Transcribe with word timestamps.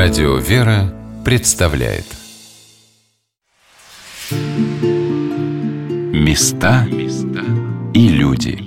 Радио 0.00 0.36
«Вера» 0.36 0.94
представляет. 1.24 2.04
Места 6.12 6.86
и 7.92 8.08
люди. 8.08 8.62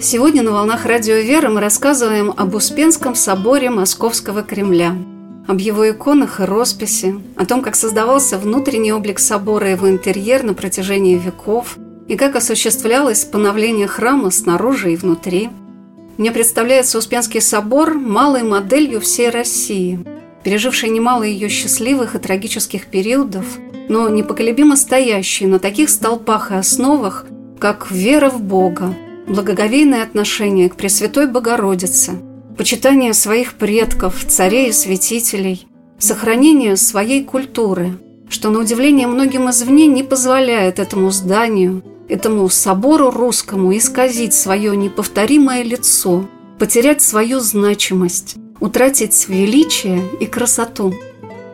Сегодня 0.00 0.42
на 0.42 0.52
«Волнах 0.52 0.86
Радио 0.86 1.16
«Вера» 1.16 1.50
мы 1.50 1.60
рассказываем 1.60 2.32
об 2.34 2.54
Успенском 2.54 3.14
соборе 3.14 3.68
Московского 3.68 4.42
Кремля– 4.42 4.96
об 5.48 5.58
его 5.60 5.90
иконах 5.90 6.40
и 6.40 6.44
росписи, 6.44 7.14
о 7.34 7.46
том, 7.46 7.62
как 7.62 7.74
создавался 7.74 8.36
внутренний 8.38 8.92
облик 8.92 9.18
собора 9.18 9.68
и 9.68 9.72
его 9.72 9.88
интерьер 9.88 10.42
на 10.42 10.52
протяжении 10.52 11.16
веков, 11.16 11.78
и 12.08 12.16
как 12.16 12.36
осуществлялось 12.36 13.24
поновление 13.24 13.86
храма 13.86 14.30
снаружи 14.30 14.92
и 14.92 14.96
внутри. 14.96 15.50
Мне 16.16 16.32
представляется 16.32 16.98
Успенский 16.98 17.40
собор 17.40 17.94
малой 17.94 18.42
моделью 18.42 19.00
всей 19.00 19.30
России, 19.30 20.04
пережившей 20.42 20.88
немало 20.88 21.22
ее 21.22 21.48
счастливых 21.48 22.14
и 22.14 22.18
трагических 22.18 22.86
периодов, 22.86 23.44
но 23.88 24.08
непоколебимо 24.08 24.76
стоящий 24.76 25.46
на 25.46 25.58
таких 25.58 25.90
столпах 25.90 26.50
и 26.50 26.54
основах, 26.54 27.26
как 27.58 27.90
вера 27.90 28.30
в 28.30 28.42
Бога, 28.42 28.94
благоговейное 29.26 30.02
отношение 30.02 30.68
к 30.68 30.76
Пресвятой 30.76 31.26
Богородице– 31.26 32.12
почитание 32.58 33.14
своих 33.14 33.54
предков, 33.54 34.24
царей 34.26 34.70
и 34.70 34.72
святителей, 34.72 35.68
сохранение 35.98 36.76
своей 36.76 37.22
культуры, 37.22 37.92
что, 38.28 38.50
на 38.50 38.58
удивление 38.58 39.06
многим 39.06 39.48
извне, 39.48 39.86
не 39.86 40.02
позволяет 40.02 40.80
этому 40.80 41.10
зданию, 41.10 41.82
этому 42.08 42.48
собору 42.48 43.10
русскому 43.10 43.76
исказить 43.76 44.34
свое 44.34 44.76
неповторимое 44.76 45.62
лицо, 45.62 46.28
потерять 46.58 47.02
свою 47.02 47.40
значимость, 47.40 48.36
утратить 48.60 49.28
величие 49.28 50.02
и 50.20 50.26
красоту. 50.26 50.94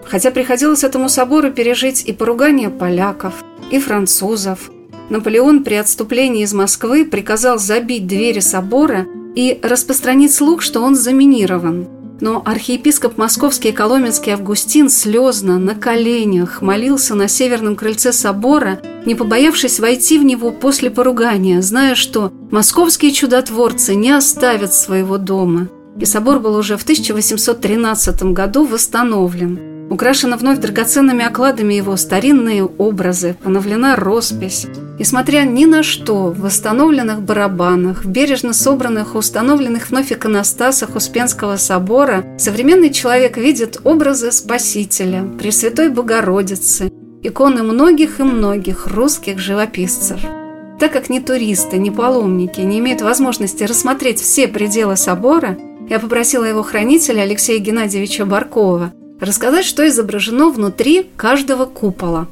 Хотя 0.04 0.30
приходилось 0.30 0.84
этому 0.84 1.08
собору 1.08 1.50
пережить 1.50 2.04
и 2.04 2.12
поругание 2.12 2.70
поляков, 2.70 3.34
и 3.70 3.78
французов. 3.78 4.70
Наполеон 5.10 5.64
при 5.64 5.74
отступлении 5.74 6.42
из 6.42 6.54
Москвы 6.54 7.04
приказал 7.04 7.58
забить 7.58 8.06
двери 8.06 8.40
собора 8.40 9.06
и 9.34 9.58
распространить 9.62 10.32
слух, 10.32 10.62
что 10.62 10.80
он 10.80 10.94
заминирован. 10.94 11.88
Но 12.24 12.40
архиепископ 12.42 13.18
Московский 13.18 13.68
и 13.68 13.72
Коломенский 13.72 14.32
Августин 14.32 14.88
слезно, 14.88 15.58
на 15.58 15.74
коленях, 15.74 16.62
молился 16.62 17.14
на 17.14 17.28
северном 17.28 17.76
крыльце 17.76 18.14
собора, 18.14 18.80
не 19.04 19.14
побоявшись 19.14 19.78
войти 19.78 20.18
в 20.18 20.24
него 20.24 20.50
после 20.50 20.90
поругания, 20.90 21.60
зная, 21.60 21.94
что 21.94 22.32
московские 22.50 23.12
чудотворцы 23.12 23.94
не 23.94 24.10
оставят 24.10 24.72
своего 24.72 25.18
дома. 25.18 25.68
И 26.00 26.06
собор 26.06 26.40
был 26.40 26.56
уже 26.56 26.78
в 26.78 26.82
1813 26.84 28.32
году 28.32 28.64
восстановлен– 28.64 29.60
Украшена 29.90 30.38
вновь 30.38 30.60
драгоценными 30.60 31.26
окладами 31.26 31.74
его 31.74 31.96
старинные 31.96 32.64
образы, 32.64 33.36
поновлена 33.44 33.96
роспись. 33.96 34.66
И 34.98 35.02
смотря 35.02 35.44
ни 35.44 35.64
на 35.64 35.82
что, 35.82 36.30
в 36.30 36.40
восстановленных 36.40 37.20
барабанах, 37.22 38.04
в 38.04 38.08
бережно 38.08 38.52
собранных, 38.52 39.16
установленных 39.16 39.90
вновь 39.90 40.12
иконостасах 40.12 40.94
Успенского 40.94 41.56
собора, 41.56 42.24
современный 42.38 42.90
человек 42.90 43.36
видит 43.36 43.80
образы 43.82 44.30
Спасителя, 44.30 45.24
Пресвятой 45.38 45.88
Богородицы, 45.88 46.92
иконы 47.22 47.64
многих 47.64 48.20
и 48.20 48.22
многих 48.22 48.86
русских 48.86 49.40
живописцев. 49.40 50.20
Так 50.78 50.92
как 50.92 51.08
ни 51.08 51.18
туристы, 51.18 51.78
ни 51.78 51.90
паломники 51.90 52.60
не 52.60 52.78
имеют 52.78 53.00
возможности 53.00 53.64
рассмотреть 53.64 54.20
все 54.20 54.46
пределы 54.46 54.96
собора, 54.96 55.58
я 55.88 55.98
попросила 55.98 56.44
его 56.44 56.62
хранителя 56.62 57.22
Алексея 57.22 57.58
Геннадьевича 57.58 58.26
Баркова– 58.26 58.92
рассказать, 59.20 59.64
что 59.64 59.86
изображено 59.86 60.50
внутри 60.50 61.10
каждого 61.16 61.66
купола. 61.66 62.28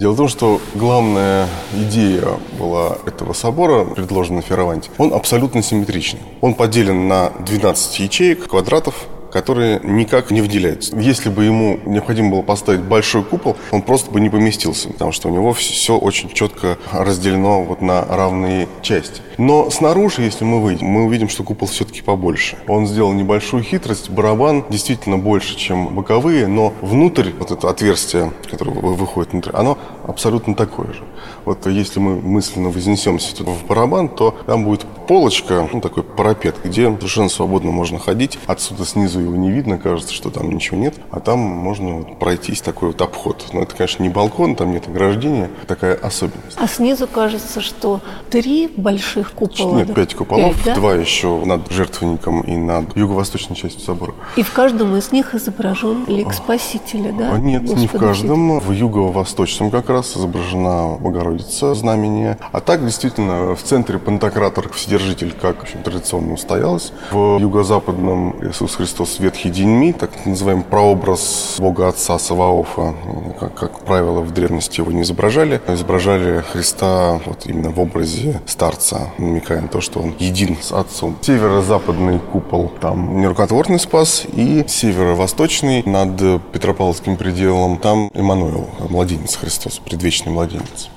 Дело 0.00 0.12
в 0.14 0.16
том, 0.16 0.28
что 0.28 0.62
главная 0.74 1.46
идея 1.74 2.40
была 2.58 2.96
этого 3.04 3.34
собора, 3.34 3.84
предложенная 3.84 4.40
Ферраванте, 4.40 4.88
он 4.96 5.12
абсолютно 5.12 5.62
симметричный. 5.62 6.20
Он 6.40 6.54
поделен 6.54 7.06
на 7.06 7.28
12 7.40 7.98
ячеек, 8.00 8.46
квадратов, 8.46 8.94
которые 9.32 9.80
никак 9.82 10.30
не 10.30 10.40
выделяются. 10.40 10.96
Если 10.96 11.28
бы 11.28 11.44
ему 11.44 11.78
необходимо 11.84 12.30
было 12.30 12.42
поставить 12.42 12.82
большой 12.82 13.22
купол, 13.22 13.56
он 13.70 13.82
просто 13.82 14.10
бы 14.10 14.20
не 14.20 14.30
поместился, 14.30 14.88
потому 14.88 15.12
что 15.12 15.28
у 15.28 15.32
него 15.32 15.52
все 15.52 15.96
очень 15.96 16.30
четко 16.30 16.78
разделено 16.92 17.62
вот 17.62 17.80
на 17.80 18.04
равные 18.04 18.68
части. 18.82 19.22
Но 19.38 19.70
снаружи, 19.70 20.22
если 20.22 20.44
мы 20.44 20.60
выйдем, 20.60 20.86
мы 20.86 21.04
увидим, 21.04 21.28
что 21.28 21.44
купол 21.44 21.66
все-таки 21.66 22.02
побольше. 22.02 22.58
Он 22.68 22.86
сделал 22.86 23.12
небольшую 23.12 23.62
хитрость. 23.62 24.10
Барабан 24.10 24.64
действительно 24.68 25.16
больше, 25.16 25.56
чем 25.56 25.94
боковые, 25.94 26.46
но 26.46 26.74
внутрь, 26.82 27.30
вот 27.38 27.50
это 27.50 27.70
отверстие, 27.70 28.32
которое 28.50 28.72
выходит 28.72 29.32
внутрь, 29.32 29.50
оно 29.54 29.78
абсолютно 30.06 30.54
такое 30.54 30.92
же. 30.92 31.04
Вот 31.44 31.66
если 31.66 32.00
мы 32.00 32.20
мысленно 32.20 32.68
вознесемся 32.68 33.34
в 33.42 33.66
барабан, 33.66 34.08
то 34.08 34.36
там 34.46 34.64
будет 34.64 34.82
полочка, 35.06 35.66
ну, 35.72 35.80
такой 35.80 36.02
парапет, 36.02 36.56
где 36.62 36.84
совершенно 36.84 37.28
свободно 37.28 37.70
можно 37.70 37.98
ходить. 37.98 38.38
Отсюда 38.46 38.84
снизу 38.84 39.19
его 39.20 39.36
не 39.36 39.50
видно, 39.50 39.78
кажется, 39.78 40.12
что 40.12 40.30
там 40.30 40.50
ничего 40.50 40.76
нет. 40.76 40.94
А 41.10 41.20
там 41.20 41.38
можно 41.38 41.98
вот 41.98 42.18
пройтись 42.18 42.60
такой 42.60 42.88
вот 42.88 43.00
обход. 43.00 43.46
Но 43.52 43.62
это, 43.62 43.74
конечно, 43.74 44.02
не 44.02 44.08
балкон, 44.08 44.56
там 44.56 44.72
нет 44.72 44.88
ограждения. 44.88 45.50
Такая 45.66 45.94
особенность. 45.94 46.56
А 46.56 46.66
снизу 46.66 47.06
кажется, 47.06 47.60
что 47.60 48.00
три 48.30 48.68
больших 48.76 49.32
купола. 49.32 49.76
Нет, 49.76 49.94
пять 49.94 50.14
куполов. 50.14 50.54
Пять, 50.56 50.64
да? 50.64 50.74
Два 50.74 50.94
еще 50.94 51.44
над 51.44 51.70
жертвенником 51.70 52.42
и 52.42 52.56
над 52.56 52.96
юго-восточной 52.96 53.56
частью 53.56 53.80
собора. 53.80 54.14
И 54.36 54.42
в 54.42 54.52
каждом 54.52 54.96
из 54.96 55.12
них 55.12 55.34
изображен 55.34 56.04
лик 56.06 56.32
Спасителя, 56.32 57.12
да? 57.12 57.38
Нет, 57.38 57.62
Господа 57.62 57.80
не 57.80 57.86
в 57.86 57.92
каждом. 57.92 58.60
В 58.60 58.72
юго-восточном 58.72 59.70
как 59.70 59.88
раз 59.88 60.16
изображена 60.16 60.98
Богородица, 61.00 61.74
знамение. 61.74 62.38
А 62.52 62.60
так, 62.60 62.84
действительно, 62.84 63.54
в 63.54 63.62
центре 63.62 63.98
Пантократор 63.98 64.68
Вседержитель, 64.72 65.32
как 65.32 65.58
в 65.58 65.62
общем, 65.62 65.82
традиционно 65.82 66.34
устоялось. 66.34 66.92
В 67.10 67.38
юго-западном 67.38 68.36
Иисус 68.48 68.76
Христос 68.76 69.09
Ветхий 69.18 69.50
Деньми, 69.50 69.92
так 69.92 70.10
называемый 70.26 70.64
прообраз 70.64 71.56
Бога 71.58 71.88
Отца 71.88 72.18
Саваофа, 72.18 72.94
как, 73.38 73.54
как 73.54 73.80
правило, 73.80 74.20
в 74.20 74.32
древности 74.32 74.80
его 74.80 74.92
не 74.92 75.02
изображали. 75.02 75.60
Изображали 75.66 76.42
Христа 76.52 77.20
вот 77.24 77.46
именно 77.46 77.70
в 77.70 77.80
образе 77.80 78.40
старца, 78.46 79.10
намекая 79.18 79.62
на 79.62 79.68
то, 79.68 79.80
что 79.80 80.00
он 80.00 80.14
един 80.18 80.56
с 80.60 80.72
Отцом. 80.72 81.16
Северо-западный 81.22 82.18
купол, 82.18 82.70
там 82.80 83.20
нерукотворный 83.20 83.78
спас, 83.78 84.24
и 84.32 84.64
северо-восточный 84.68 85.82
над 85.84 86.42
Петропавловским 86.52 87.16
пределом, 87.16 87.78
там 87.78 88.10
Эммануил, 88.14 88.68
младенец 88.88 89.36
Христос, 89.36 89.78
предвечный 89.78 90.32
младенец. 90.32 90.90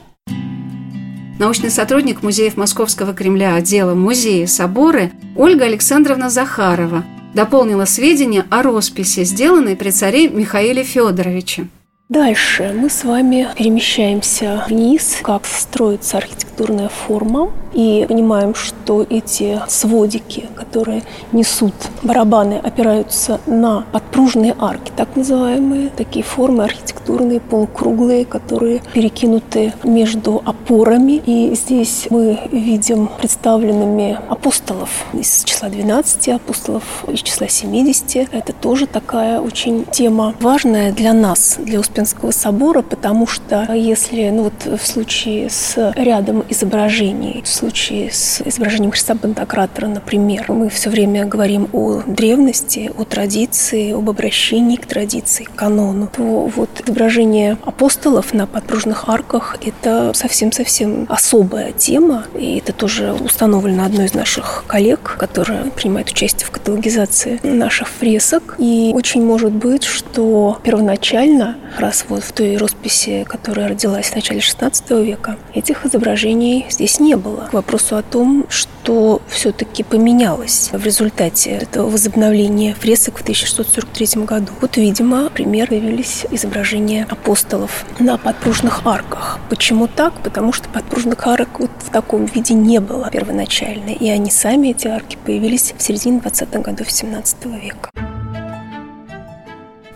Научный 1.39 1.71
сотрудник 1.71 2.21
музеев 2.21 2.57
Московского 2.57 3.13
Кремля 3.13 3.55
отдела 3.55 3.95
музея 3.95 4.45
соборы 4.45 5.11
Ольга 5.35 5.65
Александровна 5.65 6.29
Захарова 6.29 7.03
дополнила 7.33 7.85
сведения 7.85 8.45
о 8.49 8.61
росписи, 8.61 9.23
сделанной 9.23 9.75
при 9.75 9.91
царе 9.91 10.29
Михаиле 10.29 10.83
Федоровиче. 10.83 11.67
Дальше 12.09 12.75
мы 12.75 12.89
с 12.89 13.03
вами 13.03 13.47
перемещаемся 13.57 14.63
вниз, 14.67 15.19
как 15.23 15.45
строится 15.45 16.17
архитектурная 16.17 16.89
форма, 16.89 17.51
и 17.73 18.05
понимаем, 18.07 18.55
что 18.55 19.05
эти 19.09 19.59
сводики, 19.67 20.47
которые 20.55 21.03
несут 21.31 21.73
барабаны, 22.03 22.55
опираются 22.63 23.39
на 23.45 23.85
подпружные 23.91 24.55
арки, 24.59 24.91
так 24.95 25.15
называемые, 25.15 25.89
такие 25.89 26.23
формы 26.23 26.63
архитектурные, 26.63 27.39
полукруглые, 27.39 28.25
которые 28.25 28.81
перекинуты 28.93 29.73
между 29.83 30.41
опорами. 30.45 31.21
И 31.25 31.55
здесь 31.55 32.07
мы 32.09 32.39
видим 32.51 33.09
представленными 33.19 34.19
апостолов 34.29 35.05
из 35.13 35.43
числа 35.43 35.69
12 35.69 36.29
апостолов, 36.29 36.83
из 37.07 37.21
числа 37.21 37.47
70. 37.47 38.33
Это 38.33 38.53
тоже 38.53 38.87
такая 38.87 39.39
очень 39.39 39.85
тема 39.85 40.35
важная 40.39 40.91
для 40.91 41.13
нас, 41.13 41.57
для 41.59 41.79
Успенского 41.79 42.31
собора, 42.31 42.81
потому 42.81 43.27
что 43.27 43.73
если 43.73 44.29
ну 44.29 44.43
вот 44.43 44.79
в 44.79 44.85
случае 44.85 45.49
с 45.49 45.93
рядом 45.95 46.43
изображений, 46.49 47.41
в 47.43 47.47
случае 47.63 48.11
с 48.11 48.41
изображением 48.43 48.91
Христа 48.91 49.15
Пантократора, 49.15 49.87
например, 49.87 50.45
мы 50.49 50.67
все 50.67 50.89
время 50.89 51.23
говорим 51.23 51.69
о 51.71 52.01
древности, 52.05 52.91
о 52.97 53.05
традиции, 53.05 53.93
об 53.93 54.09
обращении 54.09 54.75
к 54.75 54.85
традиции, 54.85 55.45
к 55.45 55.55
канону, 55.55 56.09
то 56.13 56.23
вот 56.23 56.69
изображение 56.85 57.57
апостолов 57.63 58.33
на 58.33 58.47
подпружных 58.47 59.07
арках– 59.07 59.55
это 59.65 60.11
совсем-совсем 60.13 61.05
особая 61.07 61.71
тема, 61.71 62.25
и 62.37 62.57
это 62.57 62.73
тоже 62.73 63.13
установлено 63.13 63.85
одной 63.85 64.07
из 64.07 64.13
наших 64.13 64.65
коллег, 64.67 65.15
которая 65.17 65.71
принимает 65.71 66.09
участие 66.09 66.45
в 66.45 66.51
каталогизации 66.51 67.39
наших 67.43 67.87
фресок. 67.87 68.55
И 68.57 68.91
очень 68.93 69.23
может 69.23 69.53
быть, 69.53 69.85
что 69.85 70.59
первоначально 70.63 71.55
раз 71.77 72.05
вот 72.09 72.23
в 72.23 72.33
той 72.33 72.57
росписи, 72.57 73.25
которая 73.27 73.69
родилась 73.69 74.07
в 74.07 74.15
начале 74.15 74.41
XVI 74.41 75.03
века, 75.03 75.37
этих 75.53 75.85
изображений 75.85 76.65
здесь 76.69 76.99
не 76.99 77.15
было. 77.15 77.49
Вопросу 77.53 77.95
о 77.95 78.01
том, 78.01 78.45
что 78.49 79.21
все-таки 79.27 79.83
поменялось 79.83 80.69
в 80.71 80.83
результате 80.83 81.51
этого 81.51 81.89
возобновления 81.89 82.73
фресок 82.73 83.19
в 83.19 83.21
1643 83.21 84.23
году. 84.23 84.51
Вот, 84.61 84.77
видимо, 84.77 85.29
пример 85.29 85.69
появились 85.69 86.25
изображения 86.31 87.07
апостолов 87.09 87.85
на 87.99 88.17
подпружных 88.17 88.85
арках. 88.85 89.39
Почему 89.49 89.87
так? 89.87 90.13
Потому 90.23 90.53
что 90.53 90.69
подпружных 90.69 91.25
арок 91.25 91.59
вот 91.59 91.71
в 91.79 91.89
таком 91.89 92.25
виде 92.25 92.53
не 92.53 92.79
было 92.79 93.09
первоначально. 93.11 93.89
И 93.89 94.09
они 94.09 94.31
сами, 94.31 94.69
эти 94.69 94.87
арки, 94.87 95.17
появились 95.25 95.73
в 95.77 95.81
середине 95.81 96.19
20-х 96.19 96.59
годов 96.59 96.91
17 96.91 97.45
века. 97.45 97.89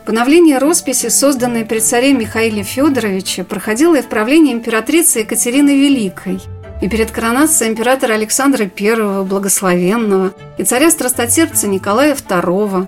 Поновление 0.08 0.58
росписи, 0.58 1.10
созданной 1.10 1.66
при 1.66 1.80
царе 1.80 2.14
Михаиле 2.14 2.64
Федоровиче, 2.64 3.44
проходило 3.44 3.96
и 3.96 4.02
в 4.02 4.08
правлении 4.08 4.54
императрицы 4.54 5.20
Екатерины 5.20 5.72
Великой, 5.72 6.40
и 6.82 6.90
перед 6.90 7.12
коронацией 7.12 7.72
императора 7.72 8.14
Александра 8.14 8.70
I 8.80 9.24
Благословенного, 9.24 10.34
и 10.58 10.64
царя 10.64 10.92
страстотерпца 10.92 11.68
Николая 11.68 12.16
II. 12.16 12.88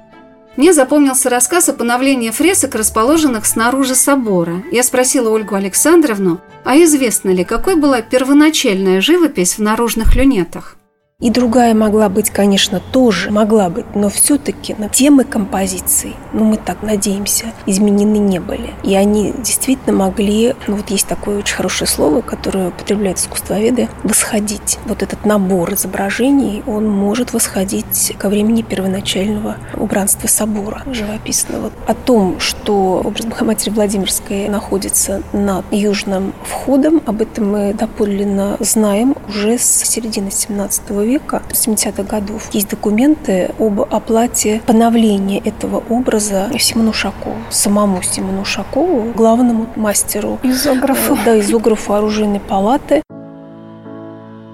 Мне 0.58 0.74
запомнился 0.74 1.30
рассказ 1.30 1.70
о 1.70 1.74
поновлении 1.74 2.32
фресок, 2.32 2.76
расположенных 2.76 3.46
снаружи 3.46 3.96
собора. 3.96 4.64
Я 4.72 4.84
спросила 4.84 5.30
Ольгу 5.30 5.56
Александровну, 5.56 6.42
а 6.66 6.76
известно 6.78 7.30
ли, 7.30 7.44
какой 7.44 7.76
была 7.76 8.02
первоначальная 8.02 9.00
живопись 9.00 9.58
в 9.58 9.62
наружных 9.62 10.16
люнетах? 10.16 10.79
И 11.21 11.31
другая 11.31 11.74
могла 11.74 12.07
быть, 12.07 12.30
конечно, 12.30 12.80
тоже 12.94 13.30
могла 13.30 13.69
быть, 13.69 13.94
но 13.94 14.07
все-таки 14.07 14.74
на 14.77 14.88
темы 14.88 15.25
композиции, 15.25 16.13
ну 16.31 16.45
мы 16.45 16.56
так 16.56 16.81
надеемся, 16.81 17.48
изменены 17.66 18.19
не 18.19 18.39
были. 18.39 18.69
И 18.83 18.95
они 18.95 19.33
действительно 19.38 19.92
могли, 19.92 20.56
ну 20.68 20.77
вот 20.77 20.89
есть 20.92 21.07
такое 21.07 21.39
очень 21.39 21.57
хорошее 21.57 21.89
слово, 21.89 22.21
которое 22.21 22.69
употребляют 22.69 23.18
искусствоведы, 23.18 23.89
восходить. 24.04 24.80
Вот 24.86 25.04
этот 25.04 25.25
набор 25.25 25.74
изображений, 25.74 26.63
он 26.66 26.88
может 26.88 27.33
восходить 27.33 28.16
ко 28.18 28.30
времени 28.30 28.62
первоначального 28.62 29.57
убранства 29.75 30.30
собора 30.30 30.83
живописного. 30.89 31.71
О 31.86 31.95
том, 31.95 32.39
что 32.39 33.01
образ 33.04 33.25
Богоматери 33.25 33.71
Владимирской 33.71 34.48
находится 34.48 35.21
над 35.33 35.66
южным 35.71 36.33
входом, 36.44 37.01
об 37.06 37.21
этом 37.21 37.51
мы 37.51 37.74
доподлинно 37.74 38.56
знаем 38.62 39.18
уже 39.27 39.57
с 39.57 39.83
середины 39.83 40.31
17 40.31 40.89
века 40.92 41.09
века, 41.10 41.42
70-х 41.50 42.04
годов, 42.04 42.50
есть 42.54 42.70
документы 42.70 43.52
об 43.60 43.82
оплате 43.82 44.62
поновления 44.66 45.42
этого 45.44 45.84
образа 45.90 46.50
Симону 46.60 46.94
Шакову, 46.94 47.36
самому 47.50 48.02
Симону 48.02 48.46
Шакову, 48.46 49.12
главному 49.14 49.68
мастеру. 49.76 50.40
Изографу. 50.44 51.18
Да, 51.26 51.40
изографу 51.40 51.94
оружейной 51.94 52.40
палаты. 52.40 53.02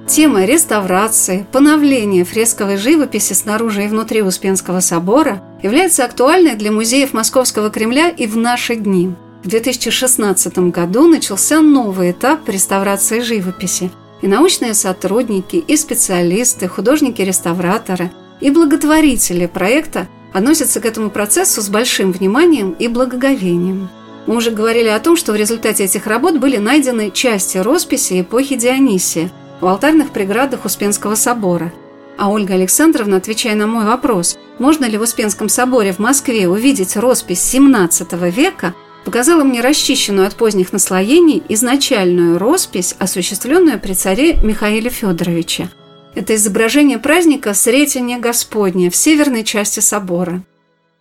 Тема 0.08 0.46
реставрации, 0.46 1.46
поновления 1.52 2.24
фресковой 2.24 2.78
живописи 2.78 3.34
снаружи 3.34 3.86
и 3.86 3.88
внутри 3.88 4.22
Успенского 4.22 4.80
собора 4.80 5.42
является 5.64 6.06
актуальной 6.06 6.56
для 6.56 6.72
музеев 6.72 7.14
Московского 7.14 7.72
Кремля 7.72 8.10
и 8.10 8.28
в 8.28 8.38
наши 8.38 8.76
дни. 8.76 9.14
В 9.44 9.48
2016 9.48 10.58
году 10.72 11.08
начался 11.08 11.60
новый 11.62 12.12
этап 12.12 12.48
реставрации 12.48 13.20
живописи– 13.20 13.92
и 14.22 14.28
научные 14.28 14.74
сотрудники, 14.74 15.58
и 15.58 15.78
специалисты, 15.78 16.68
художники-реставраторы, 16.68 18.12
и 18.42 18.50
благотворители 18.50 19.46
проекта 19.46 20.08
относятся 20.34 20.82
к 20.82 20.86
этому 20.86 21.10
процессу 21.10 21.62
с 21.62 21.70
большим 21.70 22.12
вниманием 22.12 22.72
и 22.72 22.88
благоговением. 22.88 23.90
Мы 24.28 24.36
уже 24.36 24.52
говорили 24.52 24.88
о 24.88 25.00
том, 25.00 25.16
что 25.16 25.32
в 25.32 25.36
результате 25.36 25.86
этих 25.86 26.08
работ 26.08 26.38
были 26.38 26.58
найдены 26.58 27.12
части 27.12 27.58
росписи 27.58 28.22
эпохи 28.22 28.56
Дионисия 28.56 29.32
в 29.62 29.68
алтарных 29.68 30.12
преградах 30.12 30.66
Успенского 30.66 31.16
собора. 31.16 31.72
А 32.18 32.30
Ольга 32.30 32.56
Александровна, 32.56 33.18
отвечая 33.18 33.56
на 33.56 33.68
мой 33.68 33.86
вопрос, 33.86 34.38
можно 34.58 34.86
ли 34.86 34.98
в 34.98 35.02
Успенском 35.02 35.50
соборе 35.50 35.92
в 35.92 36.00
Москве 36.00 36.48
увидеть 36.48 36.98
роспись 36.98 37.54
XVII 37.54 38.32
века– 38.32 38.74
показала 39.06 39.44
мне 39.44 39.62
расчищенную 39.62 40.28
от 40.28 40.36
поздних 40.36 40.74
наслоений 40.74 41.44
изначальную 41.48 42.38
роспись, 42.38 42.96
осуществленную 43.00 43.80
при 43.80 43.94
царе 43.94 44.34
Михаиле 44.44 44.90
Федоровиче. 44.90 45.70
Это 46.16 46.36
изображение 46.36 46.98
праздника 46.98 47.54
Сретения 47.54 48.18
Господня 48.18 48.90
в 48.90 48.96
северной 48.96 49.44
части 49.44 49.80
собора– 49.80 50.44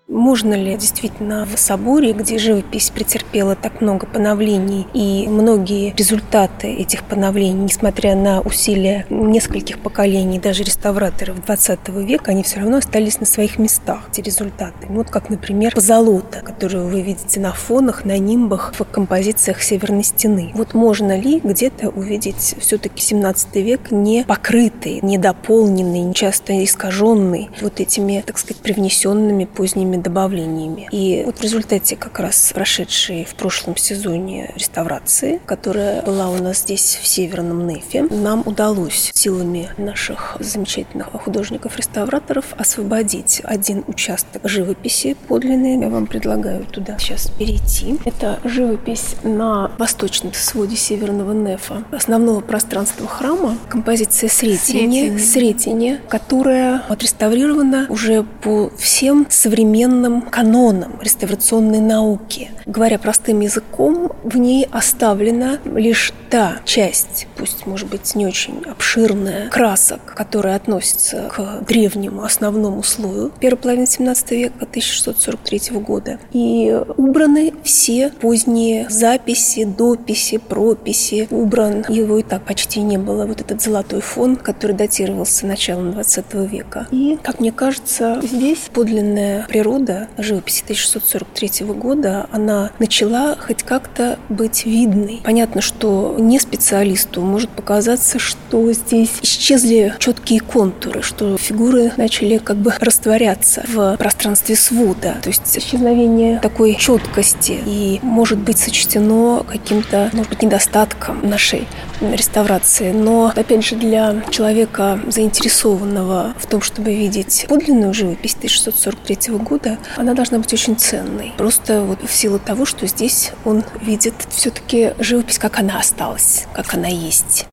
можно 0.09 0.55
ли 0.55 0.77
действительно 0.77 1.47
в 1.47 1.59
соборе, 1.59 2.13
где 2.13 2.39
живопись 2.39 2.91
претерпела 2.91 3.57
так 3.57 3.81
много 3.81 4.07
поновлений 4.07 4.87
и 4.93 5.27
многие 5.29 5.95
результаты 5.97 6.69
этих 6.69 7.05
поновлений, 7.05 7.65
несмотря 7.65 8.15
на 8.15 8.41
усилия 8.41 9.07
нескольких 9.09 9.79
поколений, 9.79 10.39
даже 10.39 10.63
реставраторов 10.63 11.45
20 11.45 11.89
века, 11.89 12.33
они 12.33 12.43
все 12.43 12.61
равно 12.61 12.79
остались 12.79 13.19
на 13.19 13.27
своих 13.27 13.59
местах, 13.59 14.09
эти 14.11 14.21
результаты. 14.21 14.87
Вот 14.89 15.09
как, 15.09 15.31
например, 15.31 15.75
позолота, 15.75 16.41
которую 16.41 16.89
вы 16.89 17.01
видите 17.01 17.41
на 17.41 17.53
фонах, 17.53 18.05
на 18.05 18.19
нимбах 18.19 18.75
в 18.79 18.85
композициях 18.85 19.63
Северной 19.63 20.05
стены. 20.05 20.53
Вот 20.55 20.75
можно 20.75 21.19
ли 21.19 21.41
где-то 21.43 21.89
увидеть 21.89 22.57
все-таки 22.59 23.01
17 23.01 23.57
век 23.57 23.91
не 23.91 24.25
покрытый, 24.25 25.01
не 25.03 25.17
дополненный, 25.17 26.13
часто 26.13 26.63
искаженный 26.63 27.49
вот 27.63 27.81
этими, 27.81 28.23
так 28.25 28.39
сказать, 28.39 28.63
привнесенными 28.63 29.47
поздними 29.47 29.94
разными 29.95 30.03
добавлениями. 30.03 30.89
И 30.91 31.23
вот 31.25 31.39
в 31.39 31.43
результате 31.43 31.97
как 31.97 32.19
раз 32.19 32.53
прошедшей 32.55 33.25
в 33.25 33.35
прошлом 33.35 33.77
сезоне 33.77 34.53
реставрации, 34.57 35.41
которая 35.47 36.03
была 36.03 36.31
у 36.31 36.43
нас 36.43 36.61
здесь 36.61 36.99
в 37.03 37.07
Северном 37.07 37.67
Нефе, 37.67 38.03
нам 38.03 38.43
удалось 38.47 39.11
силами 39.15 39.69
наших 39.79 40.37
замечательных 40.41 41.09
художников-реставраторов 41.13 42.55
освободить 42.59 43.41
один 43.45 43.85
участок 43.87 44.43
живописи 44.49 45.17
подлинной. 45.29 45.79
Я 45.79 45.89
вам 45.89 46.07
предлагаю 46.07 46.65
туда 46.65 46.99
сейчас 46.99 47.31
перейти. 47.39 47.99
Это 48.05 48.39
живопись 48.45 49.17
на 49.23 49.71
восточном 49.79 50.33
своде 50.35 50.77
Северного 50.77 51.33
Нефа, 51.33 51.85
основного 51.93 52.41
пространства 52.41 53.07
храма, 53.07 53.57
композиция 53.69 54.29
Сретение, 54.29 55.19
Сретение, 55.19 56.01
которая 56.09 56.83
отреставрирована 56.89 57.87
уже 57.89 58.25
по 58.43 58.71
всем 58.79 59.27
современным 59.29 59.84
современным 59.85 60.23
канонам 60.23 60.99
реставрационной 61.01 61.81
науки. 61.81 62.51
Говоря 62.67 62.99
простым 62.99 63.41
языком, 63.41 64.13
в 64.23 64.39
ней 64.39 64.67
оставлена 64.71 65.59
лишь 65.65 66.13
та 66.31 66.57
часть, 66.65 67.27
пусть, 67.37 67.67
может 67.67 67.89
быть, 67.89 68.15
не 68.15 68.27
очень 68.27 68.63
обширная, 68.65 69.49
красок, 69.51 70.15
которая 70.17 70.57
относится 70.57 71.31
к 71.35 71.65
древнему 71.67 72.25
основному 72.25 72.83
слою 72.83 73.31
первой 73.39 73.59
половины 73.59 73.87
17 73.87 74.31
века 74.33 74.55
1643 74.63 75.79
года. 75.79 76.19
И 76.33 76.77
убраны 76.97 77.53
все 77.63 78.11
поздние 78.21 78.89
записи, 78.89 79.65
дописи, 79.65 80.39
прописи. 80.39 81.29
Убран 81.31 81.85
его 81.89 82.19
и 82.19 82.23
так 82.23 82.45
почти 82.45 82.81
не 82.81 82.97
было. 82.97 83.27
Вот 83.27 83.41
этот 83.41 83.61
золотой 83.61 84.01
фон, 84.01 84.37
который 84.37 84.75
датировался 84.75 85.47
началом 85.47 85.93
20 85.93 86.35
века. 86.51 86.87
И, 86.91 87.19
как 87.23 87.41
мне 87.41 87.53
кажется, 87.53 88.21
здесь 88.23 88.71
подлинная 88.73 89.47
природа 89.47 89.74
природа 89.75 90.09
живописи 90.19 90.63
1643 90.63 91.67
года, 91.67 92.29
она 92.31 92.71
начала 92.79 93.37
хоть 93.37 93.63
как-то 93.63 94.19
быть 94.29 94.67
видной. 94.67 95.21
Понятно, 95.25 95.61
что 95.61 96.15
не 96.19 96.39
специалисту 96.39 97.21
может 97.23 97.51
показаться, 97.51 98.19
что 98.19 98.73
здесь 98.73 99.11
исчезли 99.23 99.95
четкие 99.99 100.41
контуры, 100.41 101.03
что 101.03 101.37
фигуры 101.37 101.93
начали 101.97 102.39
как 102.39 102.57
бы 102.57 102.73
растворяться 102.79 103.65
в 103.67 103.97
пространстве 103.97 104.55
свода. 104.55 105.17
То 105.23 105.31
есть 105.31 105.59
исчезновение 105.59 106.39
такой 106.39 106.77
четкости 106.77 107.59
и 107.67 107.99
может 108.03 108.39
быть 108.39 108.59
сочтено 108.59 109.45
каким-то, 109.49 110.11
может 110.13 110.31
быть, 110.31 110.43
недостатком 110.43 111.29
нашей 111.29 111.67
реставрации. 112.01 112.93
Но, 112.93 113.33
опять 113.35 113.65
же, 113.65 113.77
для 113.77 114.23
человека, 114.31 115.01
заинтересованного 115.07 116.35
в 116.39 116.47
том, 116.47 116.61
чтобы 116.61 116.95
видеть 116.95 117.47
подлинную 117.49 117.95
живопись 117.95 118.35
1643 118.35 119.35
года, 119.39 119.79
она 119.97 120.15
должна 120.15 120.39
быть 120.39 120.53
очень 120.53 120.77
ценной. 120.77 121.33
Просто 121.37 121.83
вот 121.83 122.03
в 122.03 122.13
силу 122.13 122.39
того, 122.39 122.65
что 122.65 122.87
здесь 122.87 123.33
он 123.45 123.65
видит 123.81 124.15
все-таки 124.31 124.95
живопись, 124.99 125.39
как 125.39 125.59
она 125.59 125.79
осталась, 125.79 126.47
как 126.55 126.75
она 126.75 126.89
есть. 126.89 127.47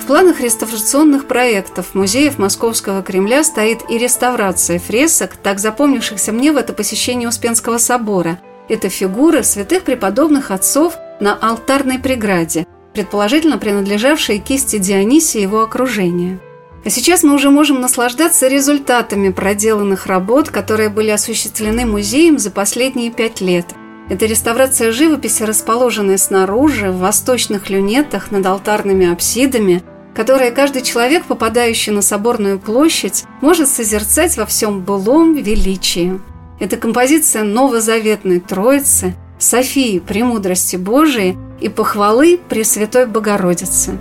В 0.00 0.06
планах 0.10 0.40
реставрационных 0.40 1.28
проектов 1.28 1.94
музеев 1.94 2.38
Московского 2.38 3.02
Кремля 3.02 3.44
стоит 3.44 3.80
и 3.90 3.98
реставрация 3.98 4.78
фресок, 4.78 5.36
так 5.36 5.58
запомнившихся 5.58 6.32
мне 6.32 6.50
в 6.50 6.56
это 6.56 6.72
посещение 6.72 7.28
Успенского 7.28 7.76
собора. 7.76 8.38
Это 8.70 8.88
фигуры 8.88 9.42
святых 9.42 9.84
преподобных 9.84 10.50
отцов– 10.50 10.94
на 11.20 11.34
алтарной 11.34 11.98
преграде, 11.98 12.66
предположительно 12.94 13.58
принадлежавшей 13.58 14.38
кисти 14.38 14.78
Дионисия 14.78 15.40
и 15.40 15.42
его 15.44 15.62
окружения. 15.62 16.40
А 16.84 16.90
сейчас 16.90 17.22
мы 17.22 17.34
уже 17.34 17.50
можем 17.50 17.80
наслаждаться 17.80 18.48
результатами 18.48 19.30
проделанных 19.30 20.06
работ, 20.06 20.48
которые 20.48 20.88
были 20.88 21.10
осуществлены 21.10 21.84
музеем 21.84 22.38
за 22.38 22.50
последние 22.50 23.10
пять 23.10 23.40
лет. 23.40 23.66
Это 24.08 24.26
реставрация 24.26 24.92
живописи, 24.92 25.42
расположенной 25.42 26.18
снаружи, 26.18 26.90
в 26.90 26.98
восточных 26.98 27.68
люнетах 27.68 28.30
над 28.30 28.46
алтарными 28.46 29.12
апсидами, 29.12 29.82
которые 30.14 30.50
каждый 30.50 30.82
человек, 30.82 31.24
попадающий 31.26 31.92
на 31.92 32.00
соборную 32.00 32.58
площадь, 32.58 33.24
может 33.42 33.68
созерцать 33.68 34.36
во 34.36 34.46
всем 34.46 34.80
былом 34.80 35.34
величии. 35.34 36.20
Это 36.58 36.76
композиция 36.76 37.44
новозаветной 37.44 38.40
Троицы, 38.40 39.14
Софии 39.38 39.98
Премудрости 39.98 40.76
Божией 40.76 41.36
и 41.60 41.68
похвалы 41.68 42.38
Пресвятой 42.48 43.06
Богородицы. 43.06 43.98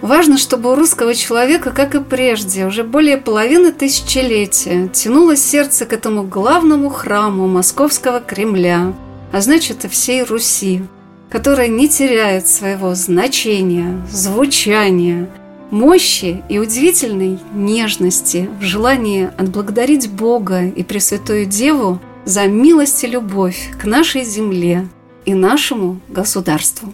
Важно, 0.00 0.36
чтобы 0.36 0.72
у 0.72 0.74
русского 0.74 1.14
человека, 1.14 1.70
как 1.70 1.94
и 1.94 2.00
прежде, 2.00 2.66
уже 2.66 2.82
более 2.82 3.18
половины 3.18 3.70
тысячелетия 3.70 4.88
тянулось 4.88 5.44
сердце 5.44 5.86
к 5.86 5.92
этому 5.92 6.24
главному 6.24 6.90
храму 6.90 7.46
Московского 7.46 8.18
Кремля, 8.18 8.94
а 9.30 9.40
значит 9.40 9.84
и 9.84 9.88
всей 9.88 10.24
Руси, 10.24 10.82
которая 11.30 11.68
не 11.68 11.88
теряет 11.88 12.48
своего 12.48 12.96
значения, 12.96 14.02
звучания, 14.10 15.30
мощи 15.70 16.42
и 16.48 16.58
удивительной 16.58 17.38
нежности 17.54 18.50
в 18.60 18.62
желании 18.62 19.30
отблагодарить 19.38 20.10
Бога 20.10 20.64
и 20.64 20.82
Пресвятую 20.82 21.46
Деву 21.46 22.00
за 22.24 22.46
милость 22.46 23.04
и 23.04 23.06
любовь 23.06 23.70
к 23.80 23.84
нашей 23.84 24.24
земле 24.24 24.88
и 25.24 25.34
нашему 25.34 26.00
государству. 26.08 26.92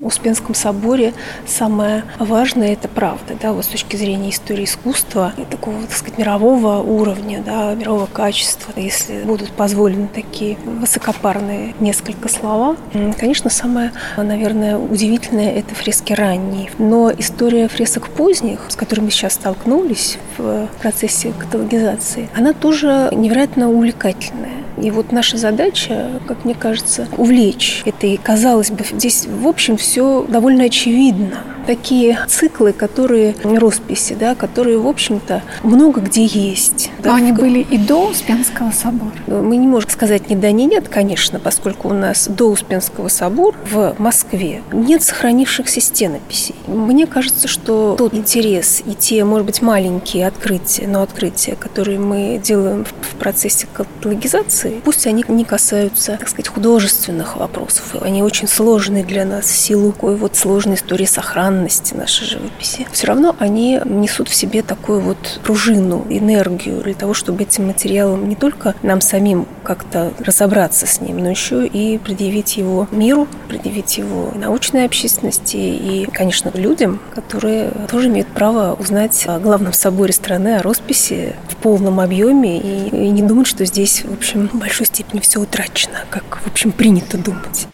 Успенском 0.00 0.54
соборе 0.54 1.12
самое 1.46 2.04
важное– 2.18 2.72
это 2.72 2.88
правда, 2.88 3.36
да, 3.38 3.52
вот 3.52 3.66
с 3.66 3.68
точки 3.68 3.96
зрения 3.96 4.30
истории 4.30 4.64
искусства 4.64 5.34
и 5.36 5.42
такого, 5.44 5.82
так 5.82 5.94
сказать, 5.94 6.18
мирового 6.18 6.78
уровня, 6.78 7.42
да, 7.44 7.74
мирового 7.74 8.06
качества. 8.06 8.72
Если 8.76 9.24
будут 9.24 9.50
позволены 9.52 10.08
такие 10.08 10.56
высокопарные 10.64 11.74
несколько 11.80 12.30
слова, 12.30 12.76
конечно, 13.18 13.50
самое, 13.50 13.92
наверное, 14.16 14.78
удивительное– 14.78 15.52
это 15.54 15.74
фрески 15.74 16.14
ранние. 16.14 16.70
Но 16.78 17.12
история 17.12 17.68
фресок 17.68 18.08
поздних, 18.08 18.60
с 18.68 18.76
которыми 18.76 19.06
мы 19.06 19.10
сейчас 19.10 19.34
столкнулись 19.34 20.16
в 20.38 20.66
процессе 20.80 21.34
каталогизации, 21.38 22.30
она 22.34 22.54
тоже 22.54 23.10
невероятно 23.12 23.68
увлекательная. 23.68 24.64
И 24.82 24.90
вот 24.90 25.12
наша 25.12 25.36
задача, 25.36 26.20
как 26.26 26.44
мне 26.44 26.54
кажется, 26.54 27.06
увлечь 27.16 27.82
это. 27.84 28.06
И 28.06 28.16
казалось 28.16 28.70
бы, 28.70 28.84
здесь, 28.84 29.26
в 29.26 29.46
общем, 29.46 29.76
все 29.76 30.24
довольно 30.28 30.64
очевидно 30.64 31.38
такие 31.66 32.18
циклы, 32.28 32.72
которые 32.72 33.34
росписи, 33.42 34.16
да, 34.18 34.34
которые, 34.34 34.78
в 34.78 34.86
общем-то, 34.86 35.42
много 35.62 36.00
где 36.00 36.24
есть. 36.24 36.90
Да, 37.02 37.14
они 37.14 37.32
в... 37.32 37.36
были 37.36 37.60
и 37.60 37.78
до 37.78 38.08
Успенского 38.08 38.70
собора? 38.70 39.12
Мы 39.26 39.56
не 39.56 39.66
можем 39.66 39.90
сказать 39.90 40.28
ни 40.28 40.34
да, 40.34 40.50
ни 40.50 40.64
нет, 40.64 40.88
конечно, 40.88 41.38
поскольку 41.38 41.88
у 41.88 41.92
нас 41.92 42.28
до 42.28 42.50
Успенского 42.50 43.08
собора 43.08 43.56
в 43.70 43.94
Москве 43.98 44.62
нет 44.72 45.02
сохранившихся 45.02 45.80
стенописей. 45.80 46.54
Мне 46.66 47.06
кажется, 47.06 47.48
что 47.48 47.94
тот 47.96 48.14
интерес 48.14 48.82
и 48.84 48.94
те, 48.94 49.24
может 49.24 49.46
быть, 49.46 49.62
маленькие 49.62 50.26
открытия, 50.26 50.86
но 50.86 51.02
открытия, 51.02 51.54
которые 51.54 51.98
мы 51.98 52.40
делаем 52.42 52.84
в 52.84 53.14
процессе 53.16 53.66
каталогизации, 53.72 54.80
пусть 54.84 55.06
они 55.06 55.24
не 55.28 55.44
касаются, 55.44 56.16
так 56.18 56.28
сказать, 56.28 56.48
художественных 56.48 57.36
вопросов. 57.36 57.94
Они 58.00 58.22
очень 58.22 58.48
сложные 58.48 59.04
для 59.04 59.24
нас 59.24 59.46
в 59.46 59.56
силу 59.56 59.92
такой 59.92 60.16
вот 60.16 60.34
сложной 60.34 60.76
истории 60.76 61.04
сохранности 61.04 61.49
странности 61.50 61.94
нашей 61.94 62.26
живописи, 62.26 62.86
все 62.92 63.06
равно 63.08 63.34
они 63.40 63.80
несут 63.84 64.28
в 64.28 64.34
себе 64.34 64.62
такую 64.62 65.00
вот 65.00 65.40
пружину, 65.42 66.06
энергию 66.08 66.80
для 66.82 66.94
того, 66.94 67.12
чтобы 67.12 67.42
этим 67.42 67.66
материалом 67.66 68.28
не 68.28 68.36
только 68.36 68.74
нам 68.82 69.00
самим 69.00 69.46
как-то 69.64 70.12
разобраться 70.20 70.86
с 70.86 71.00
ним, 71.00 71.18
но 71.18 71.30
еще 71.30 71.66
и 71.66 71.98
предъявить 71.98 72.56
его 72.56 72.86
миру, 72.92 73.26
предъявить 73.48 73.98
его 73.98 74.32
научной 74.36 74.84
общественности 74.84 75.56
и, 75.56 76.08
конечно, 76.12 76.52
людям, 76.54 77.00
которые 77.14 77.72
тоже 77.90 78.08
имеют 78.08 78.28
право 78.28 78.74
узнать 78.74 79.24
о 79.26 79.40
главном 79.40 79.72
соборе 79.72 80.12
страны, 80.12 80.56
о 80.56 80.62
росписи 80.62 81.34
в 81.48 81.56
полном 81.56 81.98
объеме 81.98 82.58
и, 82.58 82.88
и 82.90 83.10
не 83.10 83.22
думать, 83.22 83.48
что 83.48 83.64
здесь, 83.64 84.04
в 84.04 84.12
общем, 84.12 84.48
в 84.48 84.54
большой 84.54 84.86
степени 84.86 85.18
все 85.18 85.40
утрачено, 85.40 86.04
как, 86.10 86.40
в 86.44 86.46
общем, 86.46 86.70
принято 86.70 87.18
думать. 87.18 87.66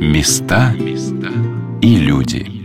Места 0.00 0.74
и 1.82 1.96
люди. 1.96 2.59